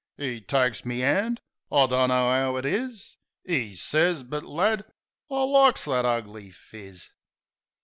'E 0.17 0.41
takes 0.41 0.83
me 0.83 1.03
'and: 1.03 1.39
"I 1.71 1.85
dunno 1.85 2.11
'ow 2.31 2.55
it 2.55 2.65
is," 2.65 3.19
'E 3.45 3.73
sez, 3.75 4.23
"but, 4.23 4.43
lad, 4.43 4.83
I 5.29 5.43
likes 5.43 5.85
that 5.85 6.05
ugly 6.05 6.49
phiz." 6.49 7.09